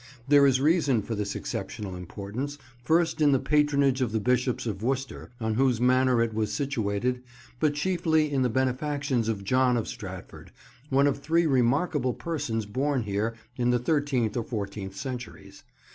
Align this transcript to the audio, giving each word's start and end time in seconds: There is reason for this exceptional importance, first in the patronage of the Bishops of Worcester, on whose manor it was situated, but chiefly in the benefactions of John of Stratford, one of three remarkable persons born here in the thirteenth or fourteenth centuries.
There 0.27 0.47
is 0.47 0.59
reason 0.59 1.03
for 1.03 1.13
this 1.13 1.35
exceptional 1.35 1.95
importance, 1.95 2.57
first 2.83 3.21
in 3.21 3.33
the 3.33 3.39
patronage 3.39 4.01
of 4.01 4.11
the 4.11 4.19
Bishops 4.19 4.65
of 4.65 4.81
Worcester, 4.81 5.29
on 5.39 5.53
whose 5.53 5.79
manor 5.79 6.23
it 6.23 6.33
was 6.33 6.51
situated, 6.51 7.21
but 7.59 7.75
chiefly 7.75 8.31
in 8.31 8.41
the 8.41 8.49
benefactions 8.49 9.29
of 9.29 9.43
John 9.43 9.77
of 9.77 9.87
Stratford, 9.87 10.51
one 10.89 11.05
of 11.05 11.19
three 11.19 11.45
remarkable 11.45 12.15
persons 12.15 12.65
born 12.65 13.03
here 13.03 13.35
in 13.57 13.69
the 13.69 13.77
thirteenth 13.77 14.35
or 14.35 14.43
fourteenth 14.43 14.95
centuries. 14.95 15.61